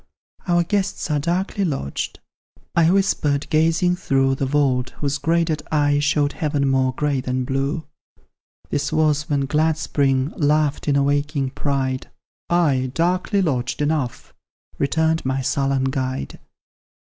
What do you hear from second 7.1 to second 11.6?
than blue; (This was when glad Spring laughed in awaking